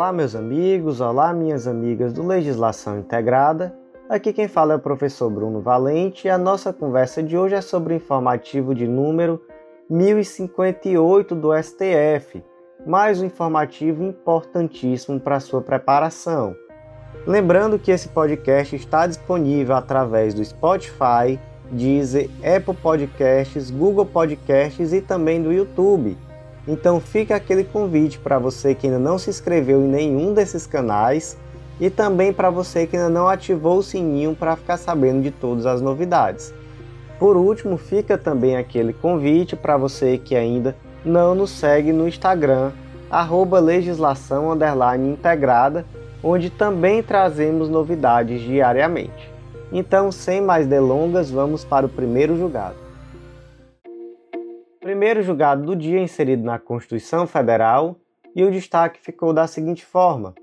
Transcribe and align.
Olá, 0.00 0.14
meus 0.14 0.34
amigos, 0.34 0.98
olá, 1.02 1.30
minhas 1.30 1.66
amigas 1.66 2.10
do 2.10 2.26
Legislação 2.26 2.98
Integrada. 2.98 3.76
Aqui 4.08 4.32
quem 4.32 4.48
fala 4.48 4.72
é 4.72 4.76
o 4.76 4.80
professor 4.80 5.28
Bruno 5.28 5.60
Valente 5.60 6.26
e 6.26 6.30
a 6.30 6.38
nossa 6.38 6.72
conversa 6.72 7.22
de 7.22 7.36
hoje 7.36 7.54
é 7.54 7.60
sobre 7.60 7.92
o 7.92 7.96
informativo 7.98 8.74
de 8.74 8.88
número 8.88 9.42
1058 9.90 11.34
do 11.34 11.50
STF, 11.54 12.42
mais 12.86 13.20
um 13.20 13.26
informativo 13.26 14.02
importantíssimo 14.02 15.20
para 15.20 15.38
sua 15.38 15.60
preparação. 15.60 16.56
Lembrando 17.26 17.78
que 17.78 17.90
esse 17.90 18.08
podcast 18.08 18.74
está 18.74 19.06
disponível 19.06 19.76
através 19.76 20.32
do 20.32 20.42
Spotify, 20.42 21.38
Deezer, 21.70 22.30
Apple 22.38 22.74
Podcasts, 22.74 23.70
Google 23.70 24.06
Podcasts 24.06 24.94
e 24.94 25.02
também 25.02 25.42
do 25.42 25.52
YouTube. 25.52 26.16
Então 26.66 27.00
fica 27.00 27.36
aquele 27.36 27.64
convite 27.64 28.18
para 28.18 28.38
você 28.38 28.74
que 28.74 28.86
ainda 28.86 28.98
não 28.98 29.18
se 29.18 29.30
inscreveu 29.30 29.80
em 29.80 29.88
nenhum 29.88 30.34
desses 30.34 30.66
canais 30.66 31.36
e 31.80 31.88
também 31.88 32.32
para 32.32 32.50
você 32.50 32.86
que 32.86 32.96
ainda 32.96 33.08
não 33.08 33.28
ativou 33.28 33.78
o 33.78 33.82
sininho 33.82 34.34
para 34.34 34.56
ficar 34.56 34.76
sabendo 34.76 35.22
de 35.22 35.30
todas 35.30 35.64
as 35.64 35.80
novidades. 35.80 36.52
Por 37.18 37.36
último, 37.36 37.76
fica 37.76 38.16
também 38.16 38.56
aquele 38.56 38.92
convite 38.92 39.56
para 39.56 39.76
você 39.76 40.18
que 40.18 40.36
ainda 40.36 40.76
não 41.04 41.34
nos 41.34 41.50
segue 41.50 41.92
no 41.92 42.06
Instagram, 42.06 42.72
arroba 43.10 43.58
legislação 43.58 44.56
integrada, 44.96 45.84
onde 46.22 46.50
também 46.50 47.02
trazemos 47.02 47.68
novidades 47.68 48.40
diariamente. 48.42 49.30
Então, 49.72 50.10
sem 50.10 50.40
mais 50.40 50.66
delongas, 50.66 51.30
vamos 51.30 51.64
para 51.64 51.86
o 51.86 51.88
primeiro 51.88 52.36
julgado. 52.36 52.89
Primeiro 54.80 55.22
julgado 55.22 55.62
do 55.62 55.76
dia 55.76 56.00
inserido 56.00 56.42
na 56.42 56.58
Constituição 56.58 57.26
Federal 57.26 57.96
e 58.34 58.42
o 58.42 58.50
destaque 58.50 58.98
ficou 58.98 59.30
da 59.30 59.46
seguinte 59.46 59.84
forma: 59.84 60.34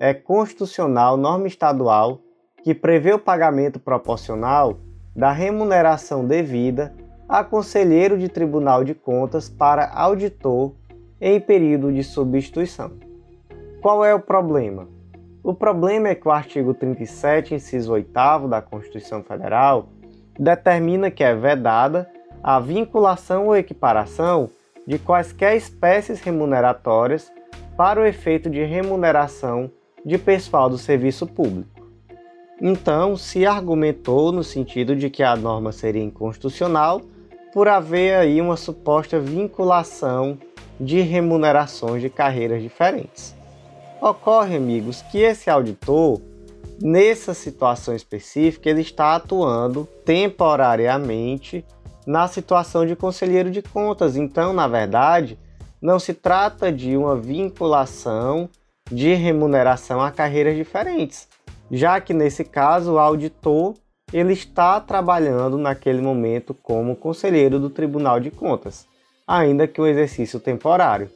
é 0.00 0.14
constitucional 0.14 1.18
norma 1.18 1.46
estadual 1.46 2.22
que 2.64 2.74
prevê 2.74 3.12
o 3.12 3.18
pagamento 3.18 3.78
proporcional 3.78 4.78
da 5.14 5.30
remuneração 5.30 6.26
devida 6.26 6.94
a 7.28 7.44
conselheiro 7.44 8.18
de 8.18 8.30
Tribunal 8.30 8.82
de 8.82 8.94
Contas 8.94 9.50
para 9.50 9.92
auditor 9.92 10.74
em 11.20 11.38
período 11.38 11.92
de 11.92 12.02
substituição. 12.02 12.92
Qual 13.82 14.02
é 14.02 14.14
o 14.14 14.20
problema? 14.20 14.88
O 15.44 15.52
problema 15.52 16.08
é 16.08 16.14
que 16.14 16.26
o 16.26 16.30
artigo 16.30 16.72
37, 16.72 17.56
inciso 17.56 17.92
8 17.92 18.48
da 18.48 18.62
Constituição 18.62 19.22
Federal, 19.22 19.90
determina 20.38 21.10
que 21.10 21.22
é 21.22 21.34
vedada 21.34 22.08
a 22.42 22.58
vinculação 22.58 23.46
ou 23.46 23.56
equiparação 23.56 24.50
de 24.86 24.98
quaisquer 24.98 25.56
espécies 25.56 26.20
remuneratórias 26.20 27.30
para 27.76 28.00
o 28.00 28.04
efeito 28.04 28.50
de 28.50 28.64
remuneração 28.64 29.70
de 30.04 30.18
pessoal 30.18 30.68
do 30.68 30.76
serviço 30.76 31.26
público. 31.26 31.86
Então, 32.60 33.16
se 33.16 33.46
argumentou 33.46 34.32
no 34.32 34.44
sentido 34.44 34.94
de 34.94 35.10
que 35.10 35.22
a 35.22 35.36
norma 35.36 35.72
seria 35.72 36.02
inconstitucional 36.02 37.00
por 37.52 37.68
haver 37.68 38.14
aí 38.14 38.40
uma 38.40 38.56
suposta 38.56 39.18
vinculação 39.18 40.38
de 40.80 41.00
remunerações 41.00 42.00
de 42.00 42.08
carreiras 42.08 42.62
diferentes. 42.62 43.34
Ocorre, 44.00 44.56
amigos, 44.56 45.02
que 45.02 45.18
esse 45.18 45.48
auditor, 45.48 46.20
nessa 46.80 47.34
situação 47.34 47.94
específica, 47.94 48.68
ele 48.68 48.80
está 48.80 49.14
atuando 49.14 49.86
temporariamente 50.04 51.64
na 52.06 52.28
situação 52.28 52.86
de 52.86 52.96
conselheiro 52.96 53.50
de 53.50 53.62
contas. 53.62 54.16
Então, 54.16 54.52
na 54.52 54.66
verdade, 54.66 55.38
não 55.80 55.98
se 55.98 56.14
trata 56.14 56.72
de 56.72 56.96
uma 56.96 57.16
vinculação 57.16 58.48
de 58.90 59.14
remuneração 59.14 60.00
a 60.00 60.10
carreiras 60.10 60.56
diferentes, 60.56 61.28
já 61.70 62.00
que 62.00 62.12
nesse 62.12 62.44
caso 62.44 62.92
o 62.92 62.98
auditor 62.98 63.74
ele 64.12 64.34
está 64.34 64.78
trabalhando 64.78 65.56
naquele 65.56 66.02
momento 66.02 66.52
como 66.52 66.94
conselheiro 66.94 67.58
do 67.58 67.70
Tribunal 67.70 68.20
de 68.20 68.30
Contas, 68.30 68.86
ainda 69.26 69.66
que 69.66 69.80
um 69.80 69.86
exercício 69.86 70.38
temporário. 70.38 71.10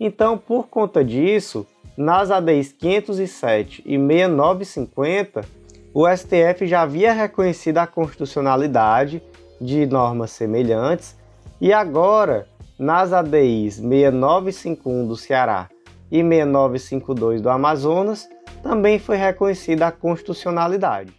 Então, 0.00 0.36
por 0.36 0.66
conta 0.66 1.04
disso, 1.04 1.64
nas 1.96 2.30
ADIs 2.30 2.72
507 2.72 3.82
e 3.86 3.96
6950, 3.96 5.44
o 5.94 6.08
STF 6.08 6.66
já 6.66 6.82
havia 6.82 7.12
reconhecido 7.12 7.78
a 7.78 7.86
constitucionalidade 7.86 9.22
de 9.62 9.86
normas 9.86 10.32
semelhantes 10.32 11.16
e 11.60 11.72
agora, 11.72 12.46
nas 12.78 13.12
ADIs 13.12 13.76
6951 13.76 15.06
do 15.06 15.16
Ceará 15.16 15.68
e 16.10 16.22
6952 16.22 17.40
do 17.40 17.48
Amazonas, 17.48 18.28
também 18.62 18.98
foi 18.98 19.16
reconhecida 19.16 19.86
a 19.86 19.92
constitucionalidade. 19.92 21.12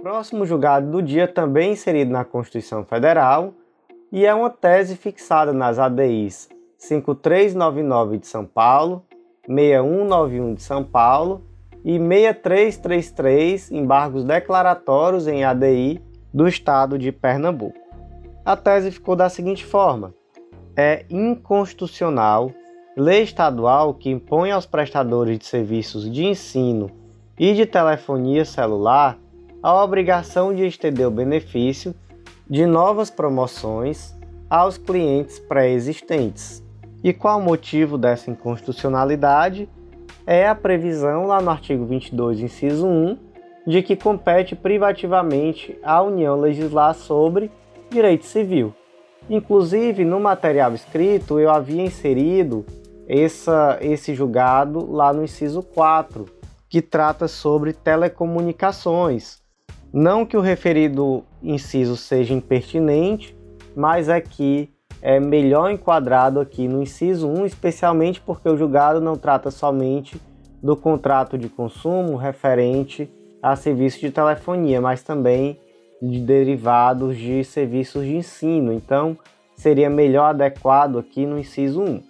Próximo 0.00 0.44
julgado 0.44 0.90
do 0.90 1.02
dia 1.02 1.26
também 1.26 1.72
inserido 1.72 2.10
na 2.10 2.24
Constituição 2.24 2.84
Federal 2.84 3.54
e 4.10 4.26
é 4.26 4.34
uma 4.34 4.50
tese 4.50 4.96
fixada 4.96 5.52
nas 5.52 5.78
ADIs 5.78 6.48
5399 6.76 8.18
de 8.18 8.26
São 8.26 8.44
Paulo, 8.44 9.04
6191 9.46 10.54
de 10.54 10.62
São 10.62 10.84
Paulo 10.84 11.42
e 11.84 11.98
6333 11.98 13.70
embargos 13.70 14.24
declaratórios 14.24 15.26
em 15.26 15.44
ADI 15.44 16.02
do 16.32 16.48
estado 16.48 16.98
de 16.98 17.12
Pernambuco. 17.12 17.78
A 18.44 18.56
tese 18.56 18.90
ficou 18.90 19.14
da 19.14 19.28
seguinte 19.28 19.64
forma: 19.64 20.14
é 20.76 21.04
inconstitucional 21.10 22.52
lei 22.96 23.22
estadual 23.22 23.94
que 23.94 24.10
impõe 24.10 24.50
aos 24.50 24.66
prestadores 24.66 25.38
de 25.38 25.46
serviços 25.46 26.10
de 26.10 26.24
ensino 26.24 26.90
e 27.38 27.54
de 27.54 27.64
telefonia 27.64 28.44
celular 28.44 29.18
a 29.62 29.82
obrigação 29.82 30.54
de 30.54 30.66
estender 30.66 31.06
o 31.06 31.10
benefício 31.10 31.94
de 32.48 32.66
novas 32.66 33.10
promoções 33.10 34.14
aos 34.50 34.76
clientes 34.76 35.38
pré-existentes, 35.38 36.62
e 37.02 37.12
qual 37.12 37.38
o 37.38 37.42
motivo 37.42 37.96
dessa 37.96 38.30
inconstitucionalidade? 38.30 39.68
É 40.26 40.46
a 40.46 40.54
previsão 40.54 41.26
lá 41.26 41.40
no 41.40 41.50
artigo 41.50 41.86
22, 41.86 42.40
inciso 42.40 42.86
1, 42.86 43.16
de 43.66 43.82
que 43.82 43.96
compete 43.96 44.54
privativamente 44.54 45.78
à 45.82 46.02
União 46.02 46.38
legislar 46.38 46.94
sobre 46.94 47.50
direito 47.90 48.24
civil. 48.24 48.74
Inclusive, 49.30 50.04
no 50.04 50.18
material 50.18 50.74
escrito, 50.74 51.38
eu 51.38 51.50
havia 51.50 51.82
inserido 51.82 52.66
essa, 53.08 53.78
esse 53.80 54.14
julgado 54.14 54.90
lá 54.90 55.12
no 55.12 55.22
inciso 55.22 55.62
4, 55.62 56.26
que 56.68 56.82
trata 56.82 57.28
sobre 57.28 57.72
telecomunicações. 57.72 59.40
Não 59.92 60.24
que 60.24 60.36
o 60.36 60.40
referido 60.40 61.22
inciso 61.42 61.96
seja 61.96 62.34
impertinente, 62.34 63.36
mas 63.76 64.08
é 64.08 64.20
que 64.20 64.70
é 65.00 65.20
melhor 65.20 65.70
enquadrado 65.70 66.40
aqui 66.40 66.66
no 66.66 66.82
inciso 66.82 67.28
1, 67.28 67.46
especialmente 67.46 68.20
porque 68.20 68.48
o 68.48 68.56
julgado 68.56 69.00
não 69.00 69.16
trata 69.16 69.50
somente 69.50 70.20
do 70.62 70.76
contrato 70.76 71.36
de 71.36 71.48
consumo 71.48 72.16
referente 72.16 73.10
a 73.42 73.56
serviços 73.56 74.00
de 74.00 74.10
telefonia, 74.10 74.80
mas 74.80 75.02
também 75.02 75.58
de 76.00 76.20
derivados 76.20 77.16
de 77.16 77.42
serviços 77.44 78.04
de 78.04 78.16
ensino. 78.16 78.72
Então, 78.72 79.16
seria 79.56 79.90
melhor 79.90 80.30
adequado 80.30 80.98
aqui 80.98 81.26
no 81.26 81.38
inciso 81.38 81.82
1. 81.82 82.02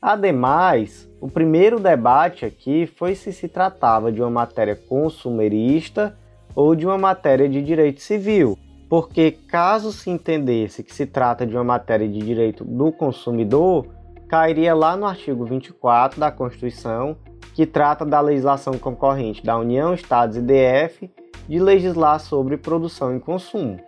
Ademais, 0.00 1.08
o 1.20 1.28
primeiro 1.28 1.78
debate 1.78 2.44
aqui 2.44 2.86
foi 2.86 3.14
se 3.14 3.32
se 3.32 3.46
tratava 3.46 4.10
de 4.10 4.20
uma 4.20 4.30
matéria 4.30 4.74
consumerista 4.74 6.16
ou 6.54 6.74
de 6.74 6.86
uma 6.86 6.98
matéria 6.98 7.48
de 7.48 7.62
direito 7.62 8.00
civil 8.00 8.58
porque 8.92 9.30
caso 9.48 9.90
se 9.90 10.10
entendesse 10.10 10.82
que 10.82 10.94
se 10.94 11.06
trata 11.06 11.46
de 11.46 11.54
uma 11.54 11.64
matéria 11.64 12.06
de 12.06 12.18
direito 12.18 12.62
do 12.62 12.92
consumidor, 12.92 13.86
cairia 14.28 14.74
lá 14.74 14.98
no 14.98 15.06
artigo 15.06 15.46
24 15.46 16.20
da 16.20 16.30
Constituição, 16.30 17.16
que 17.54 17.66
trata 17.66 18.04
da 18.04 18.20
legislação 18.20 18.78
concorrente 18.78 19.44
da 19.44 19.58
União, 19.58 19.94
Estados 19.94 20.36
e 20.36 20.40
DF 20.40 21.10
de 21.48 21.58
legislar 21.58 22.18
sobre 22.20 22.56
produção 22.56 23.16
e 23.16 23.20
consumo. 23.20 23.78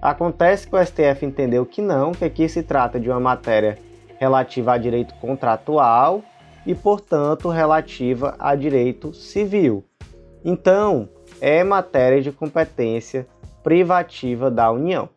Acontece 0.00 0.66
que 0.66 0.74
o 0.74 0.84
STF 0.84 1.26
entendeu 1.26 1.66
que 1.66 1.82
não, 1.82 2.12
que 2.12 2.24
aqui 2.24 2.48
se 2.48 2.62
trata 2.62 2.98
de 2.98 3.10
uma 3.10 3.20
matéria 3.20 3.78
relativa 4.18 4.72
a 4.72 4.78
direito 4.78 5.14
contratual 5.14 6.22
e, 6.66 6.74
portanto, 6.74 7.48
relativa 7.48 8.34
a 8.38 8.54
direito 8.54 9.12
civil. 9.12 9.84
Então, 10.44 11.08
é 11.40 11.64
matéria 11.64 12.20
de 12.20 12.32
competência 12.32 13.26
privativa 13.62 14.50
da 14.50 14.70
União. 14.70 15.08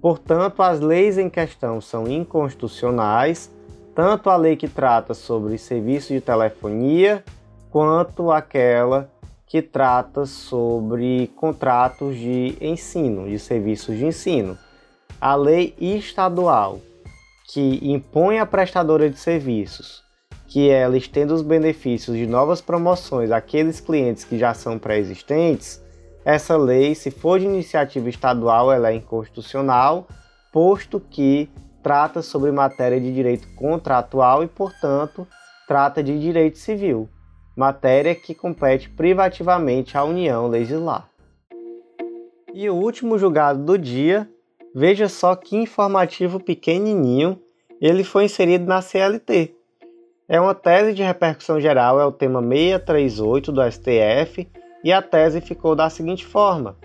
Portanto, 0.00 0.62
as 0.62 0.80
leis 0.80 1.18
em 1.18 1.30
questão 1.30 1.80
são 1.80 2.08
inconstitucionais, 2.08 3.52
tanto 3.94 4.30
a 4.30 4.36
lei 4.36 4.56
que 4.56 4.68
trata 4.68 5.14
sobre 5.14 5.58
serviços 5.58 6.08
de 6.08 6.20
telefonia, 6.20 7.24
quanto 7.70 8.30
aquela 8.30 9.10
que 9.46 9.60
trata 9.60 10.24
sobre 10.24 11.30
contratos 11.36 12.16
de 12.16 12.56
ensino, 12.60 13.28
de 13.28 13.38
serviços 13.38 13.96
de 13.96 14.06
ensino. 14.06 14.56
A 15.20 15.34
lei 15.34 15.74
estadual 15.78 16.80
que 17.52 17.78
impõe 17.82 18.38
à 18.38 18.46
prestadora 18.46 19.10
de 19.10 19.18
serviços 19.18 20.02
que 20.52 20.68
ela 20.68 20.98
estenda 20.98 21.32
os 21.32 21.40
benefícios 21.40 22.14
de 22.14 22.26
novas 22.26 22.60
promoções 22.60 23.30
àqueles 23.30 23.80
clientes 23.80 24.22
que 24.22 24.38
já 24.38 24.52
são 24.52 24.78
pré-existentes, 24.78 25.82
essa 26.26 26.58
lei, 26.58 26.94
se 26.94 27.10
for 27.10 27.40
de 27.40 27.46
iniciativa 27.46 28.08
estadual, 28.10 28.70
ela 28.70 28.90
é 28.90 28.94
inconstitucional, 28.94 30.06
posto 30.52 31.00
que 31.00 31.48
trata 31.82 32.22
sobre 32.22 32.52
matéria 32.52 33.00
de 33.00 33.12
direito 33.12 33.48
contratual 33.54 34.44
e, 34.44 34.46
portanto, 34.46 35.26
trata 35.66 36.02
de 36.02 36.18
direito 36.18 36.58
civil, 36.58 37.08
matéria 37.56 38.14
que 38.14 38.34
compete 38.34 38.88
privativamente 38.88 39.96
à 39.96 40.04
União 40.04 40.46
legislar. 40.46 41.08
E 42.54 42.68
o 42.68 42.74
último 42.74 43.18
julgado 43.18 43.64
do 43.64 43.78
dia, 43.78 44.28
veja 44.74 45.08
só 45.08 45.34
que 45.34 45.56
informativo 45.56 46.38
pequenininho, 46.38 47.40
ele 47.80 48.04
foi 48.04 48.24
inserido 48.24 48.66
na 48.66 48.80
CLT. 48.82 49.54
É 50.28 50.40
uma 50.40 50.54
tese 50.54 50.94
de 50.94 51.02
repercussão 51.02 51.60
geral, 51.60 52.00
é 52.00 52.04
o 52.04 52.12
tema 52.12 52.40
638 52.40 53.52
do 53.52 53.70
STF, 53.70 54.48
e 54.84 54.92
a 54.92 55.00
tese 55.02 55.40
ficou 55.40 55.74
da 55.74 55.90
seguinte 55.90 56.24
forma: 56.24 56.76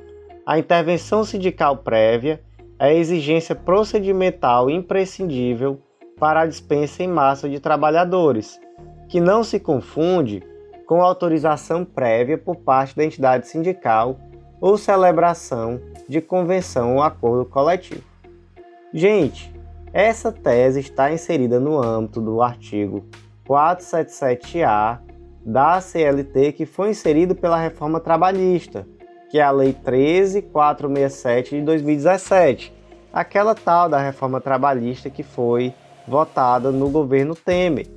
a 0.46 0.58
intervenção 0.58 1.24
sindical 1.24 1.78
prévia 1.78 2.42
é 2.80 2.96
exigência 2.96 3.56
procedimental 3.56 4.70
imprescindível 4.70 5.80
para 6.20 6.42
a 6.42 6.46
dispensa 6.46 7.04
em 7.04 7.08
massa 7.08 7.50
de 7.50 7.60
trabalhadores, 7.60 8.60
que 9.08 9.20
não 9.20 9.44
se 9.44 9.60
confunde 9.60 10.44
com 10.86 11.02
autorização 11.02 11.84
prévia 11.84 12.38
por 12.38 12.56
parte 12.56 12.96
da 12.96 13.04
entidade 13.04 13.48
sindical 13.48 14.18
ou 14.60 14.78
celebração 14.78 15.80
de 16.08 16.22
convenção 16.22 16.96
ou 16.96 17.04
acordo 17.04 17.46
coletivo. 17.46 18.04
Gente, 18.94 19.54
essa 19.94 20.32
tese 20.32 20.80
está 20.80 21.12
inserida 21.12 21.60
no 21.60 21.82
âmbito 21.82 22.22
do 22.22 22.42
artigo 22.42 23.06
477-A 23.48 25.00
da 25.46 25.80
CLT 25.80 26.54
que 26.54 26.66
foi 26.66 26.90
inserido 26.90 27.36
pela 27.36 27.58
reforma 27.58 28.00
trabalhista, 28.00 28.88
que 29.30 29.40
é 29.40 29.44
a 29.44 29.52
Lei 29.52 29.74
13467 29.74 31.58
de 31.58 31.62
2017, 31.62 32.74
aquela 33.12 33.54
tal 33.54 33.90
da 33.90 34.00
reforma 34.00 34.40
trabalhista 34.40 35.10
que 35.10 35.24
foi 35.24 35.74
votada 36.08 36.72
no 36.72 36.90
governo 36.90 37.36
Temer. 37.36 37.88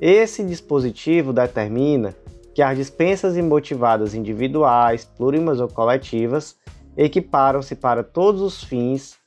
Esse 0.00 0.44
dispositivo 0.44 1.32
determina 1.32 2.14
que 2.54 2.62
as 2.62 2.76
dispensas 2.76 3.36
imotivadas 3.36 4.14
individuais, 4.14 5.04
plurimas 5.04 5.60
ou 5.60 5.68
coletivas 5.68 6.56
equiparam-se 6.96 7.74
para 7.76 8.02
todos 8.02 8.42
os 8.42 8.62
fins, 8.62 9.18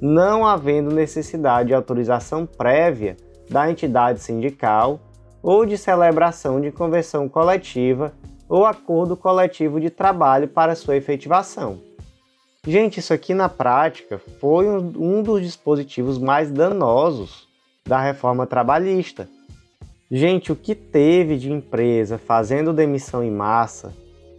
não 0.00 0.44
havendo 0.44 0.94
necessidade 0.94 1.68
de 1.68 1.74
autorização 1.74 2.44
prévia 2.44 3.16
da 3.48 3.70
entidade 3.70 4.20
sindical 4.20 5.00
ou 5.42 5.64
de 5.64 5.78
celebração 5.78 6.60
de 6.60 6.70
convenção 6.70 7.28
coletiva 7.28 8.12
ou 8.52 8.66
acordo 8.66 9.16
coletivo 9.16 9.80
de 9.80 9.88
trabalho 9.88 10.46
para 10.46 10.74
sua 10.74 10.94
efetivação. 10.94 11.80
Gente, 12.66 13.00
isso 13.00 13.14
aqui 13.14 13.32
na 13.32 13.48
prática 13.48 14.20
foi 14.38 14.68
um 14.68 15.22
dos 15.22 15.40
dispositivos 15.40 16.18
mais 16.18 16.50
danosos 16.50 17.48
da 17.82 17.98
reforma 17.98 18.46
trabalhista. 18.46 19.26
Gente, 20.10 20.52
o 20.52 20.56
que 20.56 20.74
teve 20.74 21.38
de 21.38 21.50
empresa 21.50 22.18
fazendo 22.18 22.74
demissão 22.74 23.24
em 23.24 23.30
massa 23.30 23.94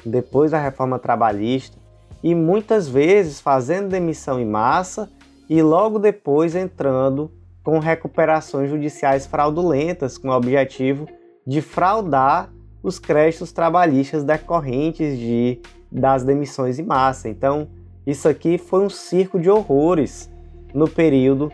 depois 0.05 0.51
da 0.51 0.59
reforma 0.59 0.99
trabalhista 0.99 1.75
e 2.21 2.35
muitas 2.35 2.87
vezes 2.87 3.41
fazendo 3.41 3.89
demissão 3.89 4.39
em 4.39 4.45
massa 4.45 5.09
e 5.49 5.59
logo 5.63 5.97
depois 5.97 6.53
entrando 6.53 7.31
com 7.63 7.79
recuperações 7.79 8.69
judiciais 8.69 9.25
fraudulentas 9.25 10.19
com 10.19 10.27
o 10.27 10.37
objetivo 10.37 11.09
de 11.47 11.63
fraudar 11.63 12.53
os 12.83 12.99
créditos 12.99 13.53
trabalhistas 13.53 14.23
decorrentes 14.23 15.17
de, 15.17 15.59
das 15.89 16.23
demissões 16.23 16.77
em 16.77 16.83
massa. 16.83 17.29
Então, 17.29 17.69
isso 18.05 18.27
aqui 18.27 18.57
foi 18.57 18.85
um 18.85 18.89
circo 18.89 19.39
de 19.39 19.49
horrores 19.49 20.29
no 20.73 20.89
período 20.89 21.51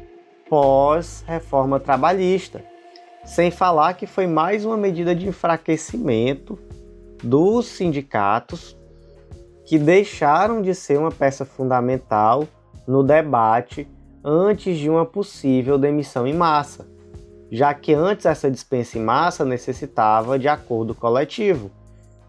pós-reforma 0.49 1.79
trabalhista. 1.79 2.65
Sem 3.23 3.51
falar 3.51 3.93
que 3.93 4.07
foi 4.07 4.25
mais 4.25 4.65
uma 4.65 4.75
medida 4.75 5.13
de 5.13 5.27
enfraquecimento 5.27 6.57
dos 7.23 7.67
sindicatos 7.67 8.75
que 9.65 9.77
deixaram 9.77 10.61
de 10.63 10.73
ser 10.73 10.97
uma 10.97 11.11
peça 11.11 11.45
fundamental 11.45 12.47
no 12.87 13.03
debate 13.03 13.87
antes 14.23 14.77
de 14.77 14.89
uma 14.89 15.05
possível 15.05 15.77
demissão 15.77 16.25
em 16.25 16.33
massa, 16.33 16.87
já 17.51 17.73
que 17.73 17.93
antes 17.93 18.25
essa 18.25 18.49
dispensa 18.49 18.97
em 18.97 19.01
massa 19.01 19.43
necessitava 19.43 20.37
de 20.37 20.47
acordo 20.47 20.93
coletivo. 20.93 21.71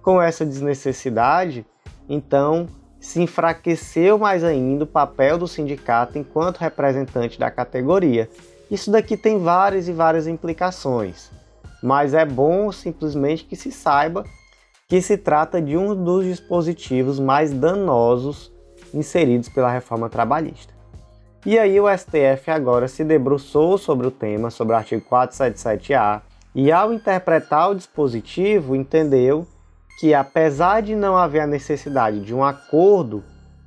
Com 0.03 0.21
essa 0.21 0.47
desnecessidade, 0.47 1.67
então 2.09 2.67
se 2.99 3.21
enfraqueceu 3.21 4.19
mais 4.19 4.45
ainda 4.45 4.85
o 4.85 4.87
papel 4.87 5.39
do 5.39 5.49
sindicato 5.49 6.19
enquanto 6.19 6.59
representante 6.59 7.39
da 7.39 7.51
categoria. 7.51 8.29
Isso 8.71 8.91
daqui 8.91 9.17
tem 9.17 9.39
várias 9.39 9.89
e 9.89 9.93
várias 9.93 10.27
implicações, 10.27 11.31
mas 11.83 12.15
é 12.15 12.25
bom 12.25 12.71
simplesmente 12.71 13.45
que 13.45 13.57
se 13.57 13.73
saiba 13.73 14.25
que 14.89 15.01
se 15.01 15.17
trata 15.17 15.63
de 15.63 15.77
um 15.77 15.95
dos 15.95 16.25
dispositivos 16.25 17.21
mais 17.21 17.53
danosos 17.53 18.53
inseridos 18.93 19.49
pela 19.49 19.71
reforma 19.71 20.09
trabalhista. 20.09 20.75
E 21.45 21.59
aí 21.59 21.81
o 21.81 21.87
STF 21.89 22.51
agora 22.51 22.87
se 22.87 23.03
debruçou 23.03 23.79
sobre 23.79 24.07
o 24.07 24.11
tema, 24.11 24.51
sobre 24.51 24.75
o 24.75 24.77
artigo 24.77 25.03
477-A, 25.09 26.21
e 26.55 26.71
ao 26.71 26.93
interpretar 26.93 27.71
o 27.71 27.75
dispositivo, 27.75 28.77
entendeu 28.77 29.47
que 29.99 30.13
apesar 30.13 30.83
de 30.83 30.95
não 30.95 31.17
haver 31.17 31.41
a 31.41 31.47
necessidade 31.47 32.21
de 32.21 32.35
um 32.35 32.45
acordo 32.45 33.25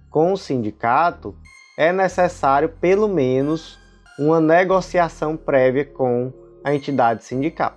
com 0.10 0.32
o 0.34 0.38
sindicato, 0.38 1.36
é 1.76 1.92
necessário 1.92 2.70
pelo 2.70 3.08
menos 3.08 3.80
uma 4.20 4.40
negociação 4.40 5.36
prévia 5.36 5.86
com 5.86 6.32
a 6.64 6.76
entidade 6.76 7.24
sindical. 7.24 7.74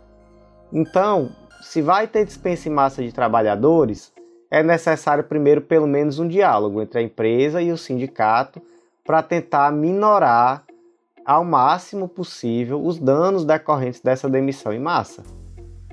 Então, 0.71 1.31
se 1.63 1.81
vai 1.81 2.07
ter 2.07 2.27
dispensa 2.27 2.69
em 2.69 2.73
massa 2.73 3.03
de 3.03 3.13
trabalhadores, 3.13 4.13
é 4.51 4.63
necessário 4.63 5.25
primeiro 5.25 5.63
pelo 5.63 5.87
menos 5.87 6.19
um 6.19 6.29
diálogo 6.29 6.83
entre 6.83 6.99
a 6.99 7.03
empresa 7.03 7.63
e 7.63 7.73
o 7.73 7.79
sindicato 7.79 8.61
para 9.07 9.23
tentar 9.23 9.71
minorar 9.73 10.65
ao 11.25 11.45
máximo 11.45 12.09
possível 12.09 12.85
os 12.85 12.99
danos 12.99 13.45
decorrentes 13.45 14.01
dessa 14.01 14.29
demissão 14.29 14.73
em 14.73 14.79
massa. 14.79 15.23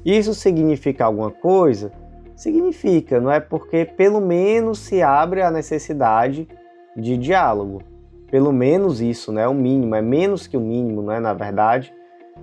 Isso 0.05 0.33
significa 0.33 1.05
alguma 1.05 1.31
coisa? 1.31 1.91
Significa, 2.35 3.21
não 3.21 3.31
é? 3.31 3.39
Porque 3.39 3.85
pelo 3.85 4.19
menos 4.19 4.79
se 4.79 5.01
abre 5.01 5.41
a 5.41 5.49
necessidade 5.49 6.47
de 6.95 7.17
diálogo. 7.17 7.81
Pelo 8.29 8.51
menos 8.51 8.99
isso, 8.99 9.31
né? 9.31 9.47
O 9.47 9.53
mínimo, 9.53 9.95
é 9.95 10.01
menos 10.01 10.47
que 10.47 10.57
o 10.57 10.61
mínimo, 10.61 11.01
né? 11.03 11.19
Na 11.19 11.33
verdade, 11.33 11.93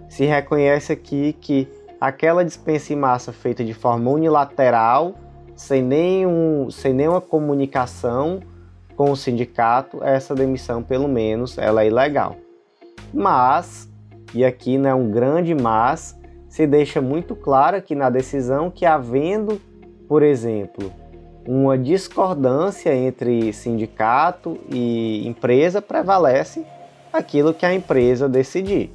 se 0.08 0.24
reconhece 0.24 0.92
aqui 0.92 1.32
que 1.40 1.68
aquela 2.00 2.44
dispensa 2.44 2.92
em 2.92 2.96
massa 2.96 3.32
feita 3.32 3.64
de 3.64 3.74
forma 3.74 4.10
unilateral, 4.10 5.14
sem, 5.54 5.82
nenhum, 5.82 6.70
sem 6.70 6.94
nenhuma 6.94 7.20
comunicação, 7.20 8.40
com 9.00 9.12
o 9.12 9.16
sindicato, 9.16 10.04
essa 10.04 10.34
demissão, 10.34 10.82
pelo 10.82 11.08
menos, 11.08 11.56
ela 11.56 11.82
é 11.82 11.86
ilegal. 11.86 12.36
Mas, 13.14 13.88
e 14.34 14.44
aqui 14.44 14.76
não 14.76 14.90
é 14.90 14.94
um 14.94 15.10
grande 15.10 15.54
mas, 15.54 16.20
se 16.50 16.66
deixa 16.66 17.00
muito 17.00 17.34
claro 17.34 17.78
aqui 17.78 17.94
na 17.94 18.10
decisão 18.10 18.70
que 18.70 18.84
havendo, 18.84 19.58
por 20.06 20.22
exemplo, 20.22 20.92
uma 21.48 21.78
discordância 21.78 22.94
entre 22.94 23.54
sindicato 23.54 24.58
e 24.70 25.26
empresa, 25.26 25.80
prevalece 25.80 26.62
aquilo 27.10 27.54
que 27.54 27.64
a 27.64 27.72
empresa 27.72 28.28
decidir. 28.28 28.92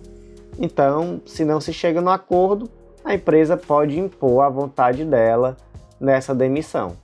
Então, 0.59 1.19
se 1.25 1.43
não 1.43 1.59
se 1.59 1.73
chega 1.73 1.99
no 1.99 2.11
acordo, 2.11 2.69
a 3.03 3.15
empresa 3.15 3.57
pode 3.57 3.99
impor 3.99 4.43
a 4.43 4.49
vontade 4.49 5.03
dela 5.03 5.57
nessa 5.99 6.35
demissão 6.35 6.95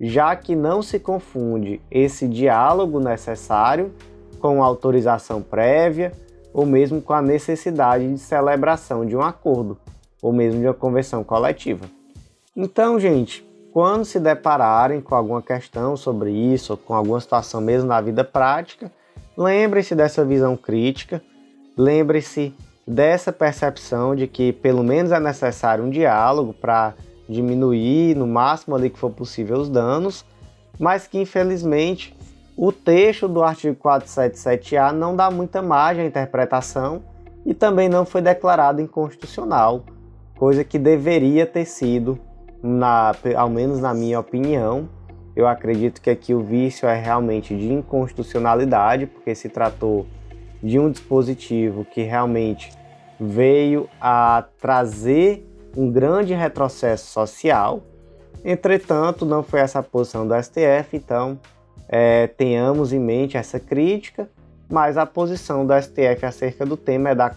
já 0.00 0.34
que 0.34 0.56
não 0.56 0.80
se 0.80 0.98
confunde 0.98 1.80
esse 1.90 2.26
diálogo 2.26 2.98
necessário 2.98 3.92
com 4.40 4.64
autorização 4.64 5.42
prévia 5.42 6.12
ou 6.54 6.64
mesmo 6.64 7.02
com 7.02 7.12
a 7.12 7.20
necessidade 7.20 8.10
de 8.10 8.18
celebração 8.18 9.04
de 9.04 9.14
um 9.14 9.20
acordo 9.20 9.76
ou 10.22 10.32
mesmo 10.32 10.60
de 10.60 10.66
uma 10.66 10.74
convenção 10.74 11.22
coletiva. 11.22 11.84
Então, 12.56 12.98
gente, 12.98 13.46
quando 13.72 14.04
se 14.04 14.18
depararem 14.18 15.00
com 15.00 15.14
alguma 15.14 15.42
questão 15.42 15.96
sobre 15.96 16.30
isso 16.30 16.72
ou 16.72 16.76
com 16.76 16.94
alguma 16.94 17.20
situação 17.20 17.60
mesmo 17.60 17.86
na 17.86 18.00
vida 18.00 18.24
prática, 18.24 18.90
lembre-se 19.36 19.94
dessa 19.94 20.24
visão 20.24 20.56
crítica, 20.56 21.22
lembre-se 21.76 22.54
dessa 22.86 23.32
percepção 23.32 24.16
de 24.16 24.26
que 24.26 24.52
pelo 24.52 24.82
menos 24.82 25.12
é 25.12 25.20
necessário 25.20 25.84
um 25.84 25.90
diálogo 25.90 26.52
para 26.52 26.94
diminuir 27.30 28.16
no 28.16 28.26
máximo 28.26 28.74
ali 28.74 28.90
que 28.90 28.98
for 28.98 29.10
possível 29.10 29.58
os 29.58 29.68
danos, 29.68 30.24
mas 30.78 31.06
que 31.06 31.18
infelizmente 31.18 32.16
o 32.56 32.72
texto 32.72 33.28
do 33.28 33.42
artigo 33.42 33.76
477-A 33.76 34.92
não 34.92 35.16
dá 35.16 35.30
muita 35.30 35.62
margem 35.62 36.04
à 36.04 36.06
interpretação 36.06 37.02
e 37.46 37.54
também 37.54 37.88
não 37.88 38.04
foi 38.04 38.20
declarado 38.20 38.80
inconstitucional 38.80 39.84
coisa 40.40 40.64
que 40.64 40.78
deveria 40.78 41.44
ter 41.44 41.66
sido, 41.66 42.18
na, 42.62 43.12
ao 43.36 43.50
menos 43.50 43.78
na 43.78 43.92
minha 43.92 44.18
opinião. 44.18 44.88
Eu 45.36 45.46
acredito 45.46 46.00
que 46.00 46.08
aqui 46.08 46.32
o 46.32 46.40
vício 46.40 46.88
é 46.88 46.98
realmente 46.98 47.54
de 47.54 47.70
inconstitucionalidade, 47.70 49.04
porque 49.04 49.34
se 49.34 49.50
tratou 49.50 50.06
de 50.62 50.78
um 50.78 50.90
dispositivo 50.90 51.84
que 51.84 52.00
realmente 52.00 52.72
veio 53.20 53.86
a 54.00 54.44
trazer 54.58 55.46
um 55.76 55.90
grande 55.90 56.34
retrocesso 56.34 57.06
social. 57.06 57.82
Entretanto, 58.44 59.26
não 59.26 59.42
foi 59.42 59.60
essa 59.60 59.80
a 59.80 59.82
posição 59.82 60.26
do 60.26 60.34
STF, 60.34 60.96
então 60.96 61.38
é, 61.88 62.26
tenhamos 62.26 62.92
em 62.92 62.98
mente 62.98 63.36
essa 63.36 63.60
crítica, 63.60 64.28
mas 64.68 64.96
a 64.96 65.04
posição 65.04 65.66
do 65.66 65.74
STF 65.74 66.24
acerca 66.24 66.64
do 66.64 66.76
tema 66.76 67.10
é 67.10 67.14
da, 67.14 67.30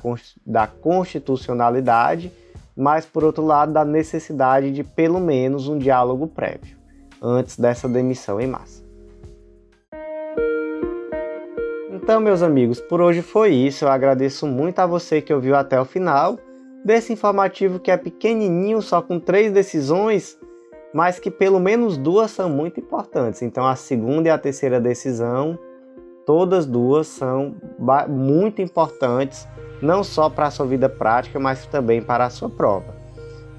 da 0.46 0.68
constitucionalidade, 0.68 2.32
mas 2.76 3.06
por 3.06 3.24
outro 3.24 3.46
lado, 3.46 3.74
da 3.74 3.84
necessidade 3.84 4.72
de 4.72 4.84
pelo 4.84 5.20
menos 5.20 5.68
um 5.68 5.78
diálogo 5.78 6.28
prévio 6.28 6.78
antes 7.22 7.58
dessa 7.58 7.88
demissão 7.88 8.40
em 8.40 8.48
massa. 8.48 8.84
Então, 11.92 12.20
meus 12.20 12.42
amigos, 12.42 12.82
por 12.82 13.00
hoje 13.00 13.22
foi 13.22 13.54
isso. 13.54 13.86
Eu 13.86 13.90
agradeço 13.90 14.46
muito 14.46 14.80
a 14.80 14.86
você 14.86 15.22
que 15.22 15.34
ouviu 15.34 15.56
até 15.56 15.80
o 15.80 15.86
final 15.86 16.38
desse 16.84 17.14
informativo 17.14 17.80
que 17.80 17.92
é 17.92 17.98
pequenininho, 17.98 18.82
só 18.82 19.02
com 19.02 19.20
três 19.20 19.52
decisões, 19.52 20.38
mas 20.94 21.20
que 21.20 21.32
pelo 21.32 21.60
menos 21.60 21.98
duas 21.98 22.32
são 22.32 22.50
muito 22.50 22.80
importantes. 22.80 23.42
Então, 23.42 23.66
a 23.66 23.76
segunda 23.76 24.30
e 24.30 24.32
a 24.32 24.38
terceira 24.38 24.80
decisão, 24.80 25.58
todas 26.26 26.66
duas 26.66 27.08
são 27.08 27.56
muito 28.10 28.62
importantes, 28.62 29.48
não 29.82 30.04
só 30.04 30.30
para 30.30 30.48
a 30.48 30.52
sua 30.52 30.66
vida 30.66 30.88
prática, 30.88 31.40
mas 31.40 31.66
também 31.66 32.02
para 32.02 32.26
a 32.26 32.30
sua 32.30 32.50
prova. 32.50 33.04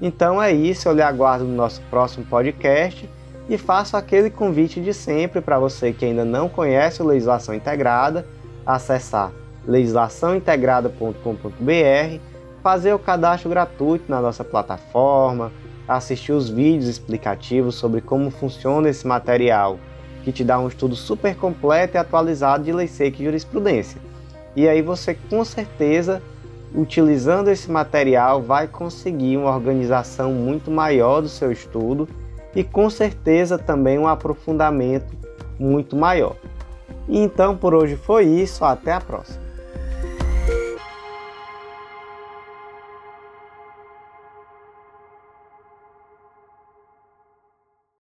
Então 0.01 0.41
é 0.41 0.51
isso, 0.51 0.87
eu 0.87 0.93
lhe 0.93 1.01
aguardo 1.01 1.45
no 1.45 1.55
nosso 1.55 1.81
próximo 1.89 2.25
podcast 2.25 3.09
e 3.47 3.57
faço 3.57 3.95
aquele 3.95 4.29
convite 4.29 4.81
de 4.81 4.93
sempre 4.93 5.39
para 5.39 5.59
você 5.59 5.93
que 5.93 6.05
ainda 6.05 6.25
não 6.25 6.49
conhece 6.49 7.01
o 7.01 7.05
Legislação 7.05 7.55
Integrada, 7.55 8.27
acessar 8.65 9.31
legislaçãointegrada.com.br, 9.67 12.19
fazer 12.65 12.95
o 12.95 12.97
cadastro 12.97 13.47
gratuito 13.47 14.05
na 14.09 14.19
nossa 14.19 14.43
plataforma, 14.43 15.51
assistir 15.87 16.31
os 16.31 16.49
vídeos 16.49 16.87
explicativos 16.87 17.75
sobre 17.75 18.01
como 18.01 18.31
funciona 18.31 18.89
esse 18.89 19.05
material, 19.05 19.77
que 20.23 20.31
te 20.31 20.43
dá 20.43 20.57
um 20.57 20.67
estudo 20.67 20.95
super 20.95 21.35
completo 21.35 21.95
e 21.95 21.99
atualizado 21.99 22.63
de 22.63 22.71
lei 22.71 22.87
seca 22.87 23.21
e 23.21 23.25
jurisprudência. 23.25 24.01
E 24.55 24.67
aí 24.67 24.81
você 24.81 25.15
com 25.29 25.45
certeza, 25.45 26.23
utilizando 26.73 27.51
esse 27.51 27.69
material, 27.69 28.41
vai 28.41 28.67
conseguir 28.67 29.37
uma 29.37 29.55
organização 29.55 30.33
muito 30.33 30.71
maior 30.71 31.21
do 31.21 31.29
seu 31.29 31.51
estudo 31.51 32.09
e 32.55 32.63
com 32.63 32.89
certeza 32.89 33.59
também 33.59 33.99
um 33.99 34.07
aprofundamento 34.07 35.15
muito 35.59 35.95
maior. 35.95 36.35
Então 37.07 37.55
por 37.55 37.75
hoje 37.75 37.95
foi 37.95 38.25
isso, 38.25 38.65
até 38.65 38.91
a 38.91 38.99
próxima. 38.99 39.44